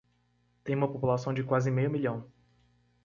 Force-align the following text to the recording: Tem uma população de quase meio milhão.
Tem 0.63 0.73
uma 0.75 0.91
população 0.91 1.31
de 1.31 1.43
quase 1.43 1.69
meio 1.69 1.91
milhão. 1.91 2.25